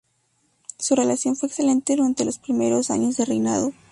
Su 0.79 0.95
relación 0.95 1.35
fue 1.35 1.45
excelente 1.47 1.95
durante 1.95 2.25
los 2.25 2.39
primeros 2.39 2.89
años 2.89 3.17
de 3.17 3.25
reinado. 3.25 3.71